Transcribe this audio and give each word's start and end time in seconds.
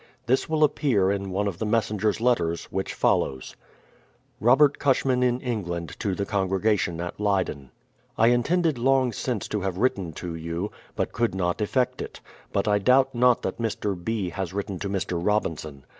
This 0.25 0.49
will 0.49 0.63
appear 0.63 1.11
in 1.11 1.29
one 1.29 1.47
of 1.47 1.59
the 1.59 1.65
messenger's 1.67 2.19
letters 2.19 2.65
which 2.71 2.95
follows: 2.95 3.55
Robert 4.39 4.79
CusJiman 4.79 5.21
in 5.21 5.39
England 5.41 5.95
to 5.99 6.15
the 6.15 6.25
Congregation 6.25 6.99
at 6.99 7.19
Lcyden: 7.19 7.69
I 8.17 8.29
intended 8.29 8.79
long 8.79 9.13
since 9.13 9.47
to 9.49 9.61
have 9.61 9.77
written 9.77 10.11
to 10.13 10.33
you, 10.33 10.71
but 10.95 11.11
could 11.13 11.35
not 11.35 11.61
effect 11.61 12.01
it; 12.01 12.19
but 12.51 12.67
I 12.67 12.79
doubt 12.79 13.13
not 13.13 13.43
that 13.43 13.59
Mr. 13.61 13.93
B. 13.93 14.31
has 14.31 14.53
written 14.55 14.79
to 14.79 14.89
Mr. 14.89 15.23
Robinson. 15.23 15.85